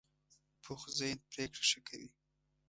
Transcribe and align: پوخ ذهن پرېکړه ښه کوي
پوخ 0.63 0.81
ذهن 0.97 1.19
پرېکړه 1.31 1.63
ښه 1.69 1.79
کوي 1.87 2.09